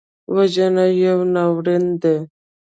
وژنه 0.35 0.85
یو 1.03 1.19
ناورین 1.33 1.85
دی 2.01 2.15